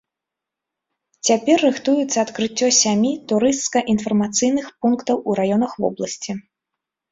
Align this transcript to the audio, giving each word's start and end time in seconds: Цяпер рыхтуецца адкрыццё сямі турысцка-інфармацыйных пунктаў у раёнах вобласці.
Цяпер 1.29 1.57
рыхтуецца 1.67 2.15
адкрыццё 2.25 2.67
сямі 2.79 3.11
турысцка-інфармацыйных 3.33 4.73
пунктаў 4.81 5.23
у 5.29 5.39
раёнах 5.43 5.71
вобласці. 5.87 6.31